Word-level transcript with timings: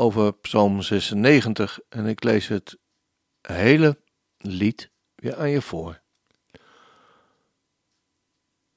over 0.00 0.32
Psalm 0.32 0.82
96 0.82 1.80
en 1.88 2.06
ik 2.06 2.24
lees 2.24 2.48
het 2.48 2.78
hele 3.40 3.98
lied 4.38 4.90
weer 5.14 5.36
aan 5.36 5.50
je 5.50 5.62
voor. 5.62 6.00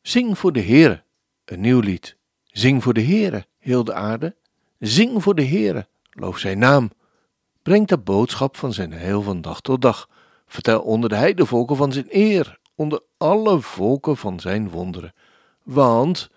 Zing 0.01 0.37
voor 0.37 0.51
de 0.51 0.61
Heere, 0.61 1.03
een 1.45 1.59
nieuw 1.59 1.79
lied. 1.79 2.17
Zing 2.43 2.83
voor 2.83 2.93
de 2.93 3.03
Heere, 3.03 3.45
heel 3.57 3.83
de 3.83 3.93
aarde. 3.93 4.35
Zing 4.79 5.23
voor 5.23 5.35
de 5.35 5.45
Heere, 5.45 5.87
loof 6.11 6.37
zijn 6.37 6.59
naam. 6.59 6.91
Breng 7.61 7.87
de 7.87 7.97
boodschap 7.97 8.57
van 8.57 8.73
zijn 8.73 8.91
heil 8.93 9.21
van 9.21 9.41
dag 9.41 9.61
tot 9.61 9.81
dag. 9.81 10.09
Vertel 10.47 10.81
onder 10.81 11.09
de 11.09 11.15
heidevolken 11.15 11.75
van 11.75 11.91
zijn 11.91 12.07
eer, 12.09 12.59
onder 12.75 13.01
alle 13.17 13.59
volken 13.59 14.17
van 14.17 14.39
zijn 14.39 14.69
wonderen. 14.69 15.13
Want 15.63 16.29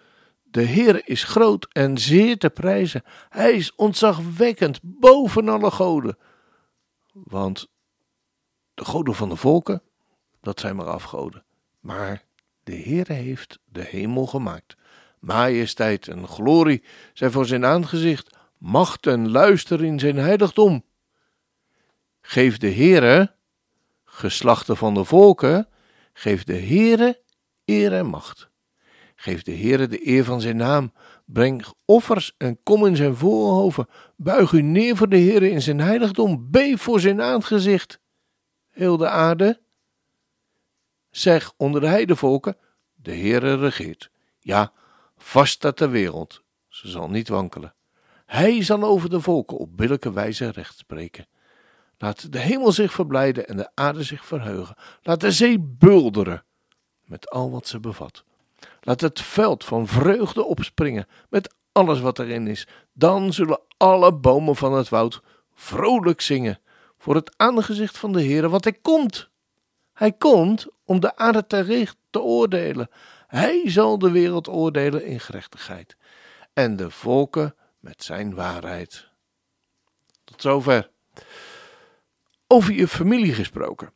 de 0.55 0.63
Heer 0.63 1.09
is 1.09 1.25
groot 1.25 1.69
en 1.73 1.99
zeer 1.99 2.39
te 2.39 2.51
prijzen. 2.51 3.03
Hij 3.29 3.53
is 3.53 3.75
ontzagwekkend 3.75 4.81
boven 4.83 5.49
alle 5.49 5.71
goden. 5.71 6.19
Want 7.13 7.69
de 8.75 8.85
goden 8.85 9.15
van 9.15 9.29
de 9.29 9.37
volken, 9.37 9.83
dat 10.41 10.61
zijn 10.61 10.77
maar 10.77 10.87
afgoden. 10.87 11.45
Maar 11.81 12.25
de 12.63 12.75
Heer 12.75 13.09
heeft 13.09 13.59
de 13.65 13.83
hemel 13.83 14.27
gemaakt. 14.27 14.77
Majesteit 15.19 16.09
en 16.09 16.29
glorie 16.29 16.85
zijn 17.13 17.31
voor 17.31 17.47
zijn 17.47 17.65
aangezicht. 17.65 18.37
Macht 18.59 19.07
en 19.07 19.31
luister 19.31 19.85
in 19.85 19.99
zijn 19.99 20.17
heiligdom. 20.17 20.85
Geef 22.21 22.59
de 22.59 22.71
Heere, 22.71 23.35
geslachten 24.05 24.77
van 24.77 24.95
de 24.95 25.05
volken, 25.05 25.69
geef 26.13 26.45
de 26.45 26.59
Heere 26.59 27.21
eer 27.65 27.93
en 27.93 28.07
macht. 28.07 28.53
Geef 29.25 29.43
de 29.43 29.57
Heere 29.57 29.87
de 29.87 30.09
eer 30.09 30.25
van 30.25 30.41
zijn 30.41 30.57
naam. 30.57 30.93
Breng 31.25 31.65
offers 31.85 32.35
en 32.39 32.63
kom 32.63 32.87
in 32.87 32.97
zijn 32.97 33.17
voorhoven. 33.17 33.87
Buig 34.17 34.53
u 34.53 34.63
neer 34.63 34.97
voor 34.97 35.09
de 35.09 35.19
Heere 35.19 35.51
in 35.51 35.63
zijn 35.63 35.81
heiligdom. 35.81 36.51
Beef 36.51 36.83
voor 36.83 37.01
zijn 37.01 37.23
aangezicht. 37.23 38.01
Heel 38.71 38.97
de 38.97 39.09
aarde. 39.09 39.61
Zeg 41.11 41.53
onder 41.57 41.81
de 41.81 41.87
heidevolken, 41.87 42.57
de 42.95 43.11
Heere 43.11 43.57
regeert. 43.57 44.11
Ja, 44.39 44.73
vast 45.17 45.53
staat 45.53 45.79
de 45.79 45.89
wereld. 45.89 46.43
Ze 46.69 46.89
zal 46.89 47.11
niet 47.11 47.29
wankelen. 47.29 47.75
Hij 48.27 48.63
zal 48.63 48.83
over 48.83 49.11
de 49.11 49.21
volken 49.21 49.57
op 49.57 49.77
billijke 49.77 50.13
wijze 50.13 50.51
recht 50.51 50.79
spreken. 50.79 51.27
Laat 51.99 52.33
de 52.33 52.39
hemel 52.39 52.73
zich 52.73 52.93
verblijden 52.93 53.49
en 53.49 53.57
de 53.57 53.71
aarde 53.75 54.03
zich 54.03 54.25
verheugen. 54.25 54.77
Laat 55.03 55.21
de 55.21 55.33
zee 55.33 55.61
bulderen 55.61 56.45
met 57.05 57.31
al 57.31 57.51
wat 57.51 57.69
ze 57.69 57.81
bevat. 57.81 58.25
Laat 58.85 59.01
het 59.01 59.21
veld 59.21 59.65
van 59.65 59.87
vreugde 59.87 60.45
opspringen 60.45 61.07
met 61.29 61.55
alles 61.73 62.01
wat 62.01 62.19
erin 62.19 62.47
is. 62.47 62.67
Dan 62.93 63.33
zullen 63.33 63.61
alle 63.77 64.15
bomen 64.15 64.57
van 64.57 64.73
het 64.73 64.89
woud 64.89 65.23
vrolijk 65.55 66.21
zingen 66.21 66.61
voor 66.99 67.15
het 67.15 67.35
aangezicht 67.37 67.99
van 67.99 68.13
de 68.13 68.23
Heer, 68.23 68.49
want 68.49 68.65
hij 68.65 68.73
komt. 68.73 69.31
Hij 69.93 70.13
komt 70.13 70.67
om 70.85 71.01
de 71.01 71.17
aarde 71.17 71.47
terecht 71.47 71.97
te 72.11 72.21
oordelen. 72.21 72.91
Hij 73.27 73.71
zal 73.71 73.99
de 73.99 74.11
wereld 74.11 74.49
oordelen 74.49 75.05
in 75.05 75.21
gerechtigheid 75.21 75.97
en 76.53 76.77
de 76.77 76.91
volken 76.91 77.55
met 77.81 78.05
zijn 78.05 78.35
waarheid. 78.35 79.09
Tot 80.25 80.41
zover. 80.41 80.91
Over 82.47 82.73
je 82.73 82.89
familie 82.89 83.35
gesproken. 83.35 83.93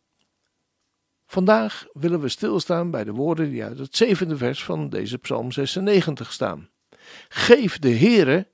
Vandaag 1.31 1.87
willen 1.93 2.21
we 2.21 2.28
stilstaan 2.28 2.91
bij 2.91 3.05
de 3.05 3.12
woorden 3.12 3.50
die 3.50 3.65
uit 3.65 3.78
het 3.78 3.97
zevende 3.97 4.37
vers 4.37 4.65
van 4.65 4.89
deze 4.89 5.19
Psalm 5.19 5.53
96 5.53 6.33
staan. 6.33 6.69
Geef 7.28 7.78
de 7.78 7.97
Heere, 7.97 8.49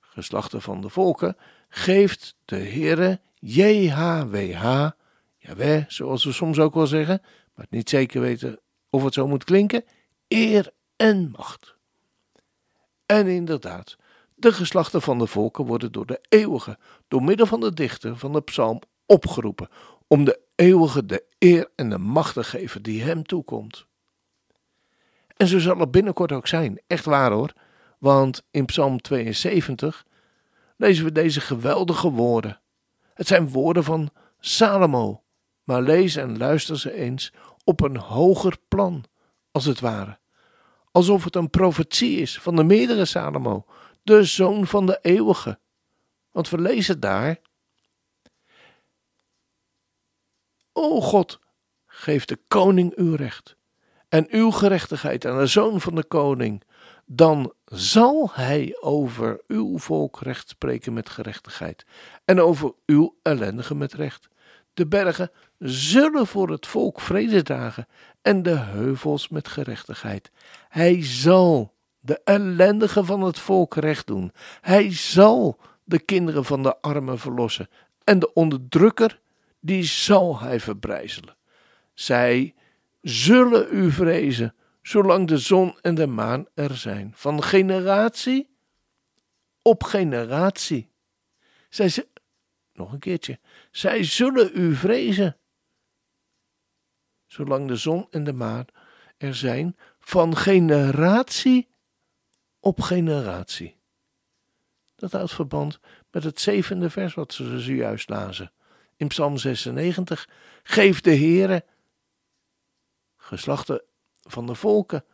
geslachten 0.00 0.62
van 0.62 0.80
de 0.80 0.88
volken, 0.88 1.36
geeft 1.68 2.36
de 2.44 2.56
Heere 2.56 3.20
JHWH, 3.34 4.88
Jaweh, 5.38 5.84
zoals 5.88 6.24
we 6.24 6.32
soms 6.32 6.58
ook 6.58 6.74
wel 6.74 6.86
zeggen, 6.86 7.22
maar 7.54 7.66
niet 7.70 7.88
zeker 7.88 8.20
weten 8.20 8.60
of 8.90 9.04
het 9.04 9.14
zo 9.14 9.28
moet 9.28 9.44
klinken, 9.44 9.84
eer 10.28 10.72
en 10.96 11.30
macht. 11.30 11.76
En 13.06 13.26
inderdaad, 13.26 13.96
de 14.34 14.52
geslachten 14.52 15.02
van 15.02 15.18
de 15.18 15.26
volken 15.26 15.64
worden 15.64 15.92
door 15.92 16.06
de 16.06 16.20
eeuwige, 16.28 16.78
door 17.08 17.22
middel 17.22 17.46
van 17.46 17.60
de 17.60 17.72
dichter 17.72 18.16
van 18.16 18.32
de 18.32 18.40
psalm 18.40 18.80
opgeroepen 19.06 19.68
om 20.06 20.24
de 20.24 20.48
eeuwige 20.60 21.06
de 21.06 21.24
eer 21.38 21.70
en 21.74 21.90
de 21.90 21.98
macht 21.98 22.34
te 22.34 22.44
geven 22.44 22.82
die 22.82 23.02
hem 23.02 23.22
toekomt. 23.22 23.86
En 25.36 25.46
zo 25.46 25.58
zal 25.58 25.78
het 25.78 25.90
binnenkort 25.90 26.32
ook 26.32 26.46
zijn, 26.46 26.80
echt 26.86 27.04
waar 27.04 27.30
hoor, 27.30 27.52
want 27.98 28.42
in 28.50 28.64
Psalm 28.64 29.00
72 29.00 30.06
lezen 30.76 31.04
we 31.04 31.12
deze 31.12 31.40
geweldige 31.40 32.10
woorden. 32.10 32.60
Het 33.14 33.26
zijn 33.26 33.48
woorden 33.48 33.84
van 33.84 34.10
Salomo, 34.38 35.22
maar 35.64 35.82
lees 35.82 36.16
en 36.16 36.38
luister 36.38 36.78
ze 36.78 36.92
eens 36.92 37.32
op 37.64 37.80
een 37.80 37.96
hoger 37.96 38.56
plan, 38.68 39.04
als 39.50 39.64
het 39.64 39.80
ware. 39.80 40.18
Alsof 40.90 41.24
het 41.24 41.36
een 41.36 41.50
profetie 41.50 42.20
is 42.20 42.38
van 42.38 42.56
de 42.56 42.64
meerdere 42.64 43.04
Salomo, 43.04 43.64
de 44.02 44.24
zoon 44.24 44.66
van 44.66 44.86
de 44.86 44.98
eeuwige. 45.02 45.58
Want 46.32 46.50
we 46.50 46.58
lezen 46.60 47.00
daar 47.00 47.40
O 50.72 51.00
God, 51.00 51.38
geef 51.86 52.24
de 52.24 52.38
koning 52.48 52.96
uw 52.96 53.14
recht 53.14 53.56
en 54.10 54.26
uw 54.30 54.50
gerechtigheid 54.50 55.26
aan 55.26 55.38
de 55.38 55.46
zoon 55.46 55.80
van 55.80 55.94
de 55.94 56.04
koning. 56.04 56.62
Dan 57.06 57.52
zal 57.64 58.30
hij 58.32 58.76
over 58.80 59.40
uw 59.46 59.78
volk 59.78 60.20
recht 60.20 60.48
spreken 60.48 60.92
met 60.92 61.08
gerechtigheid 61.08 61.86
en 62.24 62.40
over 62.40 62.72
uw 62.86 63.16
ellendigen 63.22 63.78
met 63.78 63.92
recht. 63.92 64.28
De 64.74 64.86
bergen 64.86 65.30
zullen 65.58 66.26
voor 66.26 66.50
het 66.50 66.66
volk 66.66 67.00
vrede 67.00 67.42
dragen 67.42 67.86
en 68.22 68.42
de 68.42 68.56
heuvels 68.56 69.28
met 69.28 69.48
gerechtigheid. 69.48 70.30
Hij 70.68 71.04
zal 71.04 71.74
de 72.00 72.20
ellendigen 72.24 73.06
van 73.06 73.22
het 73.22 73.38
volk 73.38 73.74
recht 73.74 74.06
doen. 74.06 74.32
Hij 74.60 74.94
zal 74.94 75.58
de 75.84 75.98
kinderen 75.98 76.44
van 76.44 76.62
de 76.62 76.80
armen 76.80 77.18
verlossen 77.18 77.68
en 78.04 78.18
de 78.18 78.32
onderdrukker 78.32 79.20
die 79.60 79.82
zal 79.82 80.40
hij 80.40 80.60
verbrijzelen. 80.60 81.36
Zij 81.94 82.54
zullen 83.00 83.68
u 83.70 83.90
vrezen, 83.90 84.54
zolang 84.82 85.28
de 85.28 85.38
zon 85.38 85.78
en 85.80 85.94
de 85.94 86.06
maan 86.06 86.46
er 86.54 86.76
zijn, 86.76 87.12
van 87.14 87.42
generatie 87.42 88.50
op 89.62 89.84
generatie. 89.84 90.90
Zij 91.68 92.04
nog 92.72 92.92
een 92.92 92.98
keertje, 92.98 93.38
zij 93.70 94.04
zullen 94.04 94.50
u 94.54 94.74
vrezen, 94.74 95.36
zolang 97.26 97.68
de 97.68 97.76
zon 97.76 98.06
en 98.10 98.24
de 98.24 98.32
maan 98.32 98.66
er 99.16 99.34
zijn, 99.34 99.76
van 99.98 100.36
generatie 100.36 101.68
op 102.60 102.80
generatie. 102.80 103.78
Dat 104.94 105.12
houdt 105.12 105.32
verband 105.32 105.80
met 106.10 106.24
het 106.24 106.40
zevende 106.40 106.90
vers 106.90 107.14
wat 107.14 107.32
ze 107.32 107.60
zojuist 107.60 108.08
lazen 108.08 108.52
in 109.00 109.08
Psalm 109.08 109.36
96. 109.36 110.28
Geef 110.62 111.00
de 111.00 111.16
Heere, 111.16 111.64
geslachten 113.16 113.82
van 114.20 114.46
de 114.46 114.54
volken, 114.54 115.04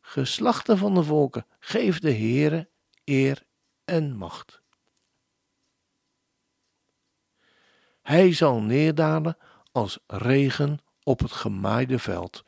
geslachten 0.00 0.78
van 0.78 0.94
de 0.94 1.02
volken, 1.02 1.46
geef 1.58 1.98
de 1.98 2.12
Heere 2.12 2.68
eer 3.04 3.42
en 3.84 4.16
macht. 4.16 4.62
Hij 8.02 8.32
zal 8.32 8.60
neerdalen 8.60 9.36
als 9.72 9.98
regen 10.06 10.78
op 11.02 11.20
het 11.20 11.32
gemaaide 11.32 11.98
veld, 11.98 12.44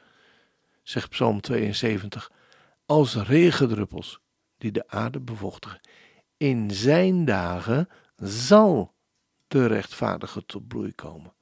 zegt 0.83 1.09
Psalm 1.09 1.41
72, 1.41 2.33
als 2.87 3.15
regendruppels 3.15 4.21
die 4.59 4.73
de 4.73 4.89
aarde 4.89 5.21
bevochtigen. 5.21 5.81
In 6.37 6.71
zijn 6.71 7.25
dagen 7.25 7.89
zal 8.17 8.95
de 9.53 9.67
rechtvaardige 9.67 10.47
tot 10.47 10.69
bloei 10.69 10.95
komen. 10.95 11.33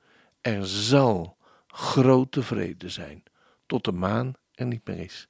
Er 0.41 0.67
zal 0.67 1.37
grote 1.67 2.43
vrede 2.43 2.89
zijn, 2.89 3.23
tot 3.67 3.85
de 3.85 3.93
maan 3.93 4.35
er 4.55 4.67
niet 4.67 4.87
meer 4.87 4.99
is. 4.99 5.29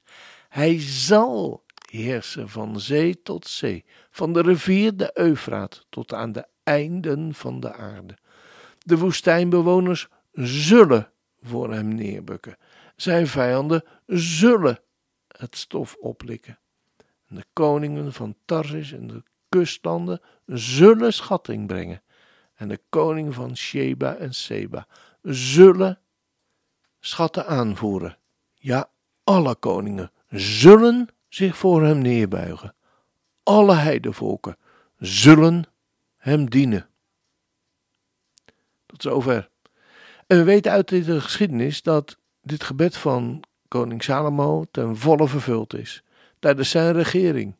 Hij 0.49 0.79
zal 0.79 1.63
heersen 1.91 2.49
van 2.49 2.79
zee 2.79 3.21
tot 3.21 3.47
zee, 3.47 3.85
van 4.11 4.33
de 4.33 4.41
rivier 4.41 4.97
de 4.97 5.11
Eufraat 5.13 5.85
tot 5.89 6.13
aan 6.13 6.31
de 6.31 6.45
einden 6.63 7.33
van 7.33 7.59
de 7.59 7.73
aarde. 7.73 8.17
De 8.79 8.97
woestijnbewoners 8.97 10.07
zullen 10.33 11.11
voor 11.41 11.73
hem 11.73 11.87
neerbukken. 11.95 12.57
Zijn 12.95 13.27
vijanden 13.27 13.83
zullen 14.05 14.79
het 15.27 15.55
stof 15.55 15.95
oplikken. 15.99 16.59
de 17.27 17.45
koningen 17.53 18.13
van 18.13 18.35
Tarsis 18.45 18.91
en 18.91 19.07
de 19.07 19.23
kustlanden 19.49 20.21
zullen 20.45 21.13
schatting 21.13 21.67
brengen. 21.67 22.01
En 22.61 22.67
de 22.67 22.79
koning 22.89 23.33
van 23.33 23.57
Sheba 23.57 24.15
en 24.15 24.33
Seba 24.33 24.87
zullen 25.21 25.99
schatten 26.99 27.47
aanvoeren. 27.47 28.17
Ja, 28.53 28.89
alle 29.23 29.55
koningen 29.55 30.11
zullen 30.29 31.07
zich 31.29 31.57
voor 31.57 31.83
hem 31.83 31.97
neerbuigen. 31.97 32.75
Alle 33.43 33.75
heidevolken 33.75 34.57
zullen 34.97 35.63
hem 36.17 36.49
dienen. 36.49 36.87
Tot 38.85 39.01
zover. 39.01 39.49
En 40.27 40.37
we 40.37 40.43
weten 40.43 40.71
uit 40.71 40.87
de 40.87 41.21
geschiedenis 41.21 41.81
dat 41.81 42.17
dit 42.41 42.63
gebed 42.63 42.97
van 42.97 43.43
koning 43.67 44.03
Salomo 44.03 44.65
ten 44.71 44.97
volle 44.97 45.27
vervuld 45.27 45.73
is 45.73 46.03
tijdens 46.39 46.69
zijn 46.69 46.93
regering. 46.93 47.55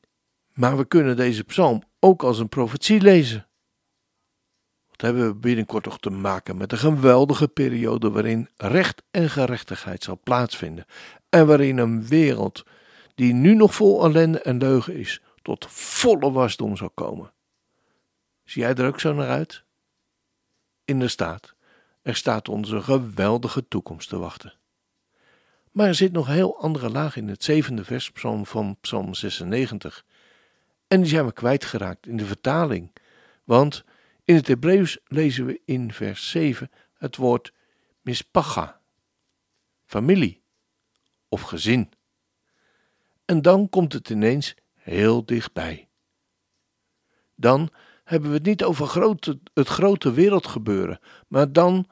Maar 0.53 0.77
we 0.77 0.85
kunnen 0.85 1.15
deze 1.15 1.43
psalm 1.43 1.83
ook 1.99 2.23
als 2.23 2.39
een 2.39 2.49
profetie 2.49 3.01
lezen. 3.01 3.45
Wat 5.01 5.09
hebben 5.09 5.29
we 5.29 5.35
binnenkort 5.35 5.83
toch 5.83 5.99
te 5.99 6.09
maken 6.09 6.57
met 6.57 6.71
een 6.71 6.77
geweldige 6.77 7.47
periode 7.47 8.11
waarin 8.11 8.49
recht 8.55 9.03
en 9.11 9.29
gerechtigheid 9.29 10.03
zal 10.03 10.19
plaatsvinden 10.23 10.85
en 11.29 11.47
waarin 11.47 11.77
een 11.77 12.07
wereld 12.07 12.65
die 13.15 13.33
nu 13.33 13.55
nog 13.55 13.75
vol 13.75 14.03
ellende 14.03 14.41
en 14.41 14.57
leugen 14.57 14.95
is, 14.95 15.21
tot 15.41 15.65
volle 15.69 16.31
wasdom 16.31 16.77
zal 16.77 16.89
komen. 16.89 17.31
Zie 18.43 18.61
jij 18.61 18.73
er 18.73 18.87
ook 18.87 18.99
zo 18.99 19.13
naar 19.13 19.29
uit? 19.29 19.63
Inderdaad, 20.85 21.53
er 22.01 22.15
staat 22.15 22.49
onze 22.49 22.81
geweldige 22.81 23.67
toekomst 23.67 24.09
te 24.09 24.17
wachten. 24.17 24.53
Maar 25.71 25.87
er 25.87 25.95
zit 25.95 26.11
nog 26.11 26.27
een 26.27 26.33
heel 26.33 26.59
andere 26.59 26.89
laag 26.89 27.15
in 27.15 27.27
het 27.27 27.43
zevende 27.43 27.83
verspsalm 27.83 28.45
van 28.45 28.77
Psalm 28.81 29.13
96. 29.13 30.05
En 30.87 31.01
die 31.01 31.09
zijn 31.09 31.25
we 31.25 31.33
kwijtgeraakt 31.33 32.07
in 32.07 32.17
de 32.17 32.25
vertaling. 32.25 32.91
Want 33.43 33.83
in 34.23 34.35
het 34.35 34.47
Hebreeuws 34.47 34.99
lezen 35.05 35.45
we 35.45 35.61
in 35.65 35.93
vers 35.93 36.29
7 36.29 36.71
het 36.93 37.15
woord 37.15 37.53
mispacha, 38.01 38.81
familie 39.85 40.41
of 41.29 41.41
gezin. 41.41 41.91
En 43.25 43.41
dan 43.41 43.69
komt 43.69 43.93
het 43.93 44.09
ineens 44.09 44.55
heel 44.73 45.25
dichtbij. 45.25 45.89
Dan 47.35 47.69
hebben 48.03 48.29
we 48.29 48.35
het 48.35 48.45
niet 48.45 48.63
over 48.63 48.87
grote, 48.87 49.39
het 49.53 49.67
grote 49.67 50.11
wereldgebeuren, 50.11 50.99
maar 51.27 51.51
dan 51.51 51.89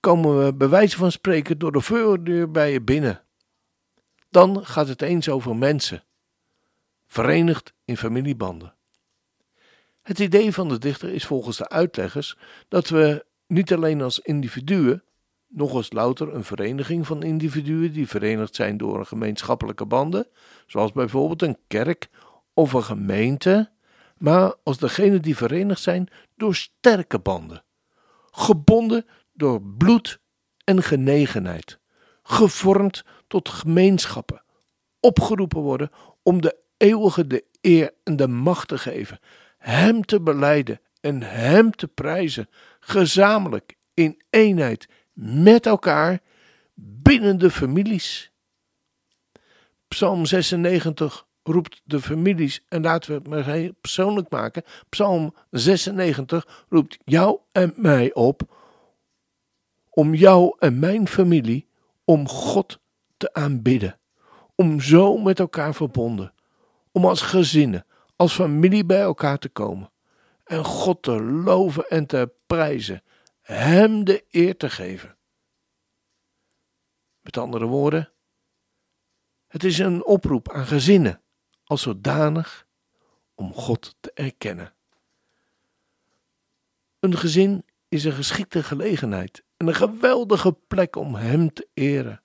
komen 0.00 0.44
we 0.44 0.54
bij 0.54 0.68
wijze 0.68 0.96
van 0.96 1.12
spreken 1.12 1.58
door 1.58 1.72
de 1.72 1.80
voordeur 1.80 2.50
bij 2.50 2.72
je 2.72 2.82
binnen. 2.82 3.24
Dan 4.30 4.66
gaat 4.66 4.88
het 4.88 5.02
eens 5.02 5.28
over 5.28 5.56
mensen, 5.56 6.04
verenigd 7.06 7.72
in 7.84 7.96
familiebanden. 7.96 8.77
Het 10.08 10.18
idee 10.18 10.52
van 10.52 10.68
de 10.68 10.78
dichter 10.78 11.08
is 11.08 11.26
volgens 11.26 11.56
de 11.56 11.68
uitleggers 11.68 12.36
dat 12.68 12.88
we 12.88 13.24
niet 13.46 13.72
alleen 13.72 14.02
als 14.02 14.18
individuen, 14.18 15.02
nog 15.48 15.72
als 15.72 15.92
louter 15.92 16.34
een 16.34 16.44
vereniging 16.44 17.06
van 17.06 17.22
individuen 17.22 17.92
die 17.92 18.08
verenigd 18.08 18.54
zijn 18.54 18.76
door 18.76 18.98
een 18.98 19.06
gemeenschappelijke 19.06 19.86
banden, 19.86 20.26
zoals 20.66 20.92
bijvoorbeeld 20.92 21.42
een 21.42 21.58
kerk 21.66 22.08
of 22.54 22.72
een 22.72 22.82
gemeente, 22.82 23.70
maar 24.18 24.54
als 24.62 24.78
degenen 24.78 25.22
die 25.22 25.36
verenigd 25.36 25.80
zijn 25.80 26.08
door 26.36 26.54
sterke 26.54 27.18
banden, 27.18 27.64
gebonden 28.30 29.06
door 29.32 29.62
bloed 29.62 30.20
en 30.64 30.82
genegenheid, 30.82 31.78
gevormd 32.22 33.04
tot 33.26 33.48
gemeenschappen, 33.48 34.42
opgeroepen 35.00 35.60
worden 35.60 35.90
om 36.22 36.40
de 36.40 36.56
eeuwige 36.76 37.26
de 37.26 37.44
eer 37.60 37.94
en 38.04 38.16
de 38.16 38.28
macht 38.28 38.68
te 38.68 38.78
geven, 38.78 39.18
Hem 39.58 40.04
te 40.04 40.20
beleiden 40.20 40.80
en 41.00 41.22
Hem 41.22 41.70
te 41.70 41.88
prijzen, 41.88 42.48
gezamenlijk 42.80 43.76
in 43.94 44.22
eenheid 44.30 44.88
met 45.12 45.66
elkaar 45.66 46.20
binnen 46.74 47.38
de 47.38 47.50
families. 47.50 48.32
Psalm 49.88 50.26
96 50.26 51.26
roept 51.42 51.80
de 51.84 52.00
families, 52.00 52.64
en 52.68 52.82
laten 52.82 53.10
we 53.10 53.16
het 53.16 53.28
maar 53.28 53.44
heel 53.44 53.72
persoonlijk 53.80 54.30
maken. 54.30 54.62
Psalm 54.88 55.34
96 55.50 56.64
roept 56.68 56.98
jou 57.04 57.38
en 57.52 57.72
mij 57.76 58.14
op 58.14 58.56
om 59.98 60.14
jou 60.14 60.54
en 60.58 60.78
mijn 60.78 61.08
familie, 61.08 61.66
om 62.04 62.28
God 62.28 62.78
te 63.16 63.32
aanbidden. 63.32 63.98
Om 64.54 64.80
zo 64.80 65.16
met 65.16 65.38
elkaar 65.38 65.74
verbonden, 65.74 66.32
om 66.92 67.04
als 67.04 67.20
gezinnen, 67.20 67.86
als 68.18 68.34
familie 68.34 68.84
bij 68.84 69.00
elkaar 69.00 69.38
te 69.38 69.48
komen. 69.48 69.90
En 70.44 70.64
God 70.64 71.02
te 71.02 71.22
loven 71.22 71.88
en 71.88 72.06
te 72.06 72.32
prijzen, 72.46 73.02
Hem 73.40 74.04
de 74.04 74.24
eer 74.30 74.56
te 74.56 74.70
geven. 74.70 75.16
Met 77.20 77.36
andere 77.36 77.66
woorden, 77.66 78.12
het 79.46 79.64
is 79.64 79.78
een 79.78 80.04
oproep 80.04 80.52
aan 80.52 80.66
gezinnen 80.66 81.22
als 81.64 81.82
zodanig 81.82 82.66
om 83.34 83.54
God 83.54 83.96
te 84.00 84.10
erkennen. 84.14 84.74
Een 86.98 87.16
gezin 87.16 87.64
is 87.88 88.04
een 88.04 88.12
geschikte 88.12 88.62
gelegenheid 88.62 89.44
en 89.56 89.66
een 89.66 89.74
geweldige 89.74 90.52
plek 90.52 90.96
om 90.96 91.14
Hem 91.14 91.52
te 91.52 91.68
eren. 91.74 92.22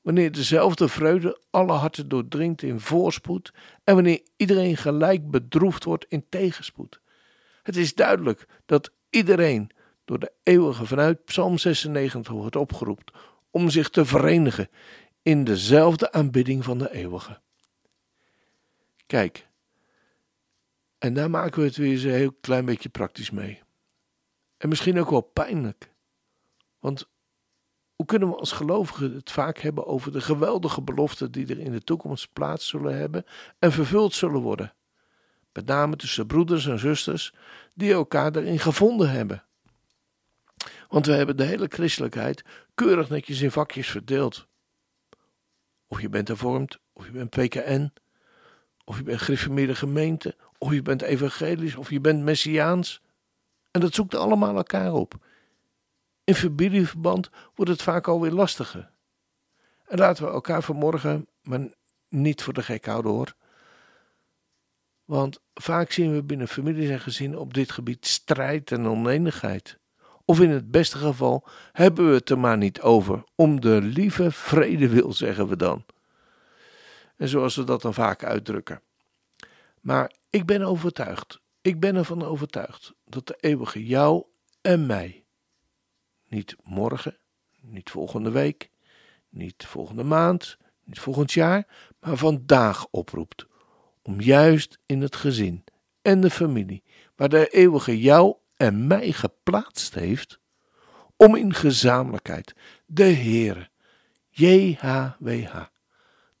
Wanneer 0.00 0.32
dezelfde 0.32 0.88
vreugde 0.88 1.40
alle 1.50 1.72
harten 1.72 2.08
doordringt 2.08 2.62
in 2.62 2.80
voorspoed 2.80 3.52
en 3.84 3.94
wanneer 3.94 4.22
iedereen 4.36 4.76
gelijk 4.76 5.30
bedroefd 5.30 5.84
wordt 5.84 6.06
in 6.08 6.26
tegenspoed. 6.28 7.00
Het 7.62 7.76
is 7.76 7.94
duidelijk 7.94 8.46
dat 8.66 8.92
iedereen 9.10 9.70
door 10.04 10.18
de 10.18 10.32
eeuwige 10.42 10.86
vanuit 10.86 11.24
Psalm 11.24 11.58
96 11.58 12.32
wordt 12.32 12.56
opgeroepen 12.56 13.14
om 13.50 13.70
zich 13.70 13.90
te 13.90 14.04
verenigen 14.04 14.68
in 15.22 15.44
dezelfde 15.44 16.12
aanbidding 16.12 16.64
van 16.64 16.78
de 16.78 16.92
eeuwige. 16.92 17.40
Kijk, 19.06 19.48
en 20.98 21.14
daar 21.14 21.30
maken 21.30 21.60
we 21.60 21.66
het 21.66 21.76
weer 21.76 21.90
eens 21.90 22.02
een 22.02 22.10
heel 22.10 22.32
klein 22.40 22.64
beetje 22.64 22.88
praktisch 22.88 23.30
mee. 23.30 23.62
En 24.56 24.68
misschien 24.68 25.00
ook 25.00 25.10
wel 25.10 25.20
pijnlijk. 25.20 25.92
Want 26.78 27.09
hoe 28.00 28.08
kunnen 28.08 28.28
we 28.28 28.36
als 28.36 28.52
gelovigen 28.52 29.14
het 29.14 29.30
vaak 29.30 29.58
hebben 29.58 29.86
over 29.86 30.12
de 30.12 30.20
geweldige 30.20 30.82
beloften 30.82 31.32
die 31.32 31.46
er 31.46 31.58
in 31.58 31.72
de 31.72 31.82
toekomst 31.82 32.32
plaats 32.32 32.68
zullen 32.68 32.96
hebben 32.96 33.24
en 33.58 33.72
vervuld 33.72 34.14
zullen 34.14 34.40
worden? 34.40 34.74
Met 35.52 35.66
name 35.66 35.96
tussen 35.96 36.26
broeders 36.26 36.66
en 36.66 36.78
zusters 36.78 37.34
die 37.74 37.92
elkaar 37.92 38.32
daarin 38.32 38.58
gevonden 38.58 39.10
hebben. 39.10 39.44
Want 40.88 41.06
we 41.06 41.12
hebben 41.12 41.36
de 41.36 41.44
hele 41.44 41.66
christelijkheid 41.68 42.44
keurig 42.74 43.08
netjes 43.08 43.40
in 43.40 43.50
vakjes 43.50 43.90
verdeeld. 43.90 44.46
Of 45.86 46.00
je 46.00 46.08
bent 46.08 46.28
hervormd, 46.28 46.78
of 46.92 47.06
je 47.06 47.12
bent 47.12 47.30
PKN, 47.30 47.92
of 48.84 48.96
je 48.96 49.02
bent 49.02 49.20
gereformeerde 49.20 49.74
gemeente, 49.74 50.36
of 50.58 50.72
je 50.72 50.82
bent 50.82 51.02
evangelisch, 51.02 51.76
of 51.76 51.90
je 51.90 52.00
bent 52.00 52.22
messiaans. 52.22 53.02
En 53.70 53.80
dat 53.80 53.94
zoekt 53.94 54.14
allemaal 54.14 54.56
elkaar 54.56 54.92
op. 54.92 55.28
In 56.30 56.36
familieverband 56.36 57.30
wordt 57.54 57.70
het 57.70 57.82
vaak 57.82 58.08
alweer 58.08 58.30
lastiger. 58.30 58.90
En 59.86 59.98
laten 59.98 60.24
we 60.24 60.30
elkaar 60.30 60.62
vanmorgen, 60.62 61.26
maar 61.42 61.60
niet 62.08 62.42
voor 62.42 62.52
de 62.52 62.62
gek 62.62 62.86
houden 62.86 63.12
hoor. 63.12 63.34
Want 65.04 65.40
vaak 65.54 65.92
zien 65.92 66.14
we 66.14 66.22
binnen 66.22 66.48
families 66.48 66.88
en 66.88 67.00
gezinnen 67.00 67.38
op 67.38 67.54
dit 67.54 67.70
gebied 67.72 68.06
strijd 68.06 68.72
en 68.72 68.86
oneenigheid. 68.86 69.78
Of 70.24 70.40
in 70.40 70.50
het 70.50 70.70
beste 70.70 70.98
geval 70.98 71.48
hebben 71.72 72.08
we 72.08 72.14
het 72.14 72.30
er 72.30 72.38
maar 72.38 72.58
niet 72.58 72.80
over. 72.80 73.24
Om 73.34 73.60
de 73.60 73.82
lieve 73.82 74.30
vrede 74.30 74.88
wil, 74.88 75.12
zeggen 75.12 75.48
we 75.48 75.56
dan. 75.56 75.84
En 77.16 77.28
zoals 77.28 77.56
we 77.56 77.64
dat 77.64 77.82
dan 77.82 77.94
vaak 77.94 78.24
uitdrukken. 78.24 78.82
Maar 79.80 80.12
ik 80.28 80.46
ben 80.46 80.62
overtuigd, 80.62 81.40
ik 81.60 81.80
ben 81.80 81.96
ervan 81.96 82.24
overtuigd 82.24 82.92
dat 83.04 83.26
de 83.26 83.36
eeuwige 83.40 83.86
jou 83.86 84.24
en 84.60 84.86
mij, 84.86 85.24
niet 86.30 86.56
morgen, 86.64 87.16
niet 87.60 87.90
volgende 87.90 88.30
week, 88.30 88.70
niet 89.28 89.66
volgende 89.66 90.04
maand, 90.04 90.56
niet 90.84 91.00
volgend 91.00 91.32
jaar, 91.32 91.66
maar 92.00 92.16
vandaag 92.16 92.86
oproept. 92.90 93.46
Om 94.02 94.20
juist 94.20 94.78
in 94.86 95.00
het 95.00 95.16
gezin 95.16 95.64
en 96.02 96.20
de 96.20 96.30
familie, 96.30 96.82
waar 97.16 97.28
de 97.28 97.48
eeuwige 97.48 98.00
jou 98.00 98.36
en 98.56 98.86
mij 98.86 99.12
geplaatst 99.12 99.94
heeft, 99.94 100.40
om 101.16 101.36
in 101.36 101.54
gezamenlijkheid 101.54 102.54
de 102.86 103.04
Heere, 103.04 103.68
JHWH, 104.30 105.62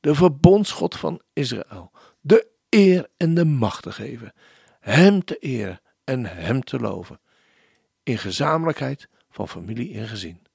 de 0.00 0.14
verbondsgod 0.14 0.96
van 0.96 1.20
Israël, 1.32 1.90
de 2.20 2.46
eer 2.68 3.08
en 3.16 3.34
de 3.34 3.44
macht 3.44 3.82
te 3.82 3.92
geven, 3.92 4.32
Hem 4.80 5.24
te 5.24 5.36
eren 5.38 5.80
en 6.04 6.26
Hem 6.26 6.62
te 6.62 6.78
loven, 6.78 7.20
in 8.02 8.18
gezamenlijkheid 8.18 9.08
van 9.30 9.48
familie 9.48 9.94
en 9.94 10.08
gezin. 10.08 10.46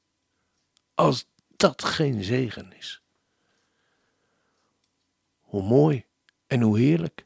Als 0.94 1.28
dat 1.58 1.84
geen 1.84 2.24
zegen 2.24 2.74
is. 2.74 3.02
Hoe 5.40 5.64
mooi 5.64 6.06
en 6.48 6.62
hoe 6.62 6.80
heerlijk 6.80 7.26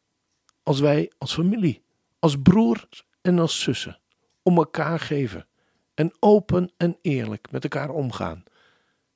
als 0.63 0.79
wij 0.79 1.11
als 1.17 1.33
familie, 1.33 1.83
als 2.19 2.41
broers 2.41 3.05
en 3.21 3.39
als 3.39 3.61
zussen 3.61 3.99
om 4.43 4.57
elkaar 4.57 4.99
geven 4.99 5.47
en 5.93 6.13
open 6.19 6.71
en 6.77 6.97
eerlijk 7.01 7.51
met 7.51 7.63
elkaar 7.63 7.89
omgaan 7.89 8.43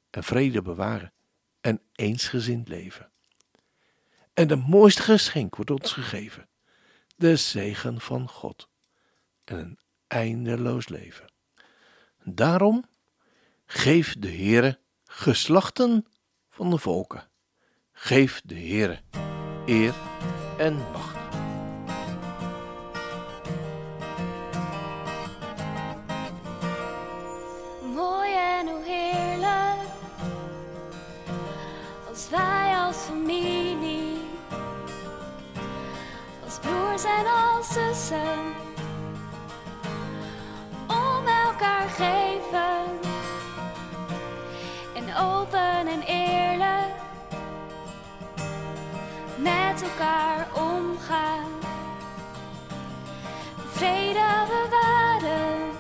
en 0.10 0.24
vrede 0.24 0.62
bewaren 0.62 1.13
en 1.62 1.82
eensgezind 1.92 2.68
leven. 2.68 3.12
En 4.34 4.50
het 4.50 4.68
mooiste 4.68 5.02
geschenk 5.02 5.56
wordt 5.56 5.72
ons 5.72 5.92
gegeven, 5.92 6.48
de 7.16 7.36
zegen 7.36 8.02
van 8.02 8.30
God 8.30 8.70
en 9.44 9.58
een 9.58 9.80
eindeloos 10.08 10.90
leven. 10.90 11.33
Daarom 12.25 12.86
geef 13.65 14.15
de 14.20 14.27
Heere 14.27 14.80
geslachten 15.03 16.06
van 16.50 16.70
de 16.70 16.77
volken. 16.77 17.30
Geef 17.92 18.42
de 18.46 18.56
Heere 18.56 19.00
eer 19.65 19.94
en 20.58 20.75
macht. 20.75 21.18
Mooi 27.96 28.34
en 28.34 28.68
hoe 28.68 28.84
heerlijk 28.84 29.89
als 32.10 32.30
wij 32.30 32.75
als 32.75 32.98
familie, 32.98 34.18
als 36.44 36.60
broers 36.60 37.03
en 37.03 37.25
als 37.25 37.74
zussen, 37.74 38.62
elkaar 49.84 50.48
omgaan, 50.54 51.52
vrede 53.72 54.32
bewaren 54.48 55.72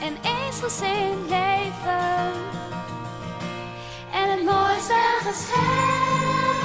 en 0.00 0.16
eensgezind 0.22 1.28
leven. 1.28 2.32
En 4.12 4.30
het 4.30 4.44
mooiste 4.44 5.18
geschenk 5.22 6.58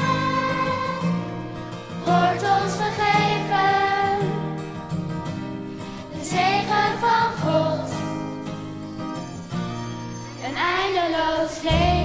wordt 2.05 2.43
ons 2.43 2.73
gegeven. 2.73 4.31
De 6.13 6.23
zegen 6.23 6.99
van 6.99 7.51
God. 7.51 7.91
Een 10.43 10.55
eindeloos 10.55 11.61
leven. 11.61 12.02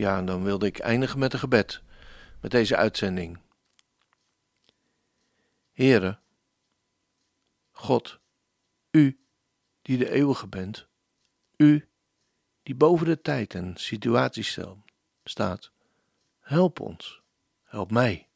Ja, 0.00 0.18
en 0.18 0.26
dan 0.26 0.42
wilde 0.42 0.66
ik 0.66 0.78
eindigen 0.78 1.18
met 1.18 1.32
een 1.32 1.38
gebed, 1.38 1.82
met 2.40 2.50
deze 2.50 2.76
uitzending. 2.76 3.38
Heere, 5.72 6.18
God, 7.70 8.20
U 8.90 9.20
die 9.82 9.98
de 9.98 10.10
eeuwige 10.10 10.46
bent, 10.46 10.86
U 11.56 11.88
die 12.62 12.74
boven 12.74 13.06
de 13.06 13.20
tijd 13.20 13.54
en 13.54 13.76
situaties 13.76 14.58
staat, 15.24 15.70
help 16.40 16.80
ons, 16.80 17.22
help 17.62 17.90
mij. 17.90 18.28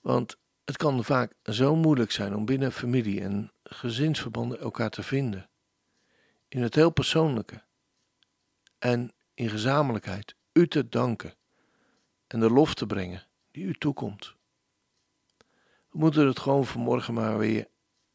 Want 0.00 0.38
het 0.64 0.76
kan 0.76 1.04
vaak 1.04 1.32
zo 1.42 1.76
moeilijk 1.76 2.10
zijn 2.10 2.34
om 2.34 2.44
binnen 2.44 2.72
familie 2.72 3.20
en 3.20 3.52
gezinsverbanden 3.62 4.58
elkaar 4.58 4.90
te 4.90 5.02
vinden. 5.02 5.48
In 6.48 6.62
het 6.62 6.74
heel 6.74 6.90
persoonlijke 6.90 7.62
en 8.78 9.10
in 9.36 9.48
gezamenlijkheid 9.48 10.34
u 10.52 10.68
te 10.68 10.88
danken 10.88 11.34
en 12.26 12.40
de 12.40 12.50
lof 12.50 12.74
te 12.74 12.86
brengen 12.86 13.26
die 13.50 13.64
u 13.64 13.74
toekomt. 13.74 14.34
We 15.90 15.98
moeten 15.98 16.26
het 16.26 16.38
gewoon 16.38 16.66
vanmorgen 16.66 17.14
maar 17.14 17.38
weer 17.38 17.68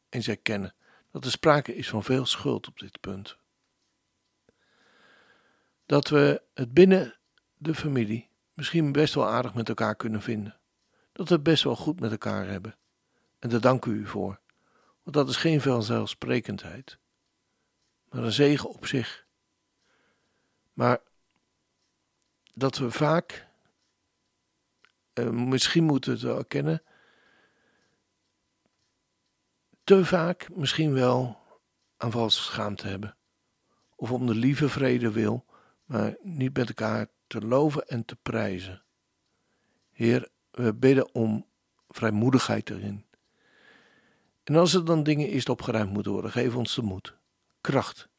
eens 0.10 0.28
erkennen 0.28 0.74
dat 1.12 1.26
er 1.26 1.32
sprake 1.32 1.76
is 1.76 1.90
van 1.90 2.04
veel 2.04 2.26
schuld 2.26 2.68
op 2.68 2.80
dit 2.80 3.00
punt. 3.00 3.38
Dat 5.86 6.08
we 6.08 6.42
het 6.54 6.74
binnen 6.74 7.18
de 7.58 7.76
familie 7.76 8.30
misschien 8.54 8.92
best 8.92 9.14
wel 9.14 9.28
aardig 9.28 9.54
met 9.54 9.70
elkaar 9.70 9.96
kunnen 9.96 10.22
vinden. 10.22 10.60
Dat 11.12 11.28
we 11.28 11.34
het 11.34 11.44
best 11.44 11.64
wel 11.64 11.76
goed 11.76 12.00
met 12.00 12.12
elkaar 12.12 12.48
hebben. 12.48 12.76
En 13.40 13.50
daar 13.50 13.62
dank 13.62 13.86
u 13.86 14.08
voor. 14.08 14.40
Want 15.04 15.16
dat 15.16 15.30
is 15.30 15.36
geen 15.36 15.62
vanzelfsprekendheid, 15.62 16.98
maar 18.10 18.24
een 18.24 18.32
zegen 18.32 18.70
op 18.70 18.86
zich. 18.86 19.26
Maar 20.74 21.02
dat 22.54 22.78
we 22.78 22.92
vaak, 22.92 23.48
eh, 25.14 25.30
misschien 25.30 25.84
moeten 25.84 26.12
we 26.12 26.18
het 26.18 26.28
wel 26.28 26.38
erkennen, 26.38 26.84
te 29.84 30.06
vaak 30.06 30.50
misschien 30.56 30.94
wel 30.94 31.40
aan 31.98 32.12
valse 32.12 32.42
schaamte 32.42 32.88
hebben. 32.88 33.16
Of 33.96 34.12
om 34.12 34.26
de 34.26 34.36
lieve 34.36 34.70
vrede 34.70 35.12
wil, 35.12 35.46
maar 35.86 36.16
niet 36.22 36.58
met 36.58 36.68
elkaar 36.68 37.08
te 37.28 37.42
loven 37.42 37.88
en 37.88 38.06
te 38.06 38.16
prijzen. 38.16 38.84
Heer, 39.92 40.30
we 40.52 40.74
bidden 40.74 41.14
om 41.14 41.46
vrijmoedigheid 41.88 42.70
erin. 42.70 43.06
En 44.44 44.56
als 44.56 44.74
er 44.74 44.86
dan 44.86 45.04
dingen 45.04 45.30
dat 45.30 45.50
opgeruimd 45.50 45.92
moeten 45.92 46.12
worden, 46.12 46.32
geef 46.32 46.56
ons 46.56 46.76
de 46.76 46.82
moed, 46.82 47.16
kracht 47.62 48.10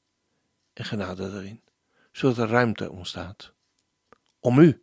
en 0.73 0.85
genade 0.85 1.25
erin, 1.25 1.63
zodat 2.13 2.39
er 2.39 2.49
ruimte 2.49 2.91
ontstaat 2.91 3.53
om 4.43 4.59
u 4.59 4.83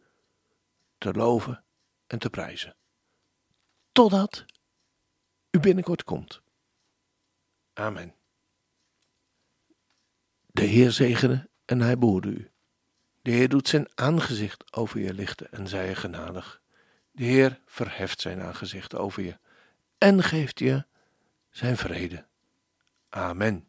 te 0.98 1.13
loven 1.13 1.63
en 2.08 2.20
te 2.20 2.30
prijzen. 2.30 2.75
Totdat 3.92 4.46
u 5.51 5.60
binnenkort 5.60 6.04
komt. 6.04 6.42
Amen. 7.74 8.16
De 10.48 10.63
Heer 10.63 10.92
zegene 10.92 11.50
en 11.66 11.82
hij 11.82 11.98
behoede 11.98 12.30
u. 12.30 12.51
De 13.22 13.32
Heer 13.32 13.50
doet 13.50 13.68
zijn 13.68 13.88
aangezicht 13.96 14.74
over 14.74 15.00
je 15.00 15.13
lichten 15.13 15.51
en 15.51 15.68
zij 15.68 15.88
je 15.88 15.96
genadig. 15.96 16.62
De 17.12 17.24
Heer 17.24 17.60
verheft 17.66 18.22
zijn 18.22 18.42
aangezicht 18.42 18.96
over 18.96 19.24
je 19.24 19.38
en 19.98 20.24
geeft 20.24 20.60
je 20.60 20.86
zijn 21.50 21.78
vrede. 21.78 22.25
Amen. 23.10 23.68